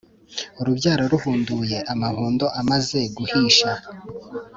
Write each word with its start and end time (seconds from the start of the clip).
ururabyo 0.59 0.91
ruhunduye, 1.13 1.77
amahundo 1.93 2.45
amaze 2.59 2.99
guhisha, 3.15 3.71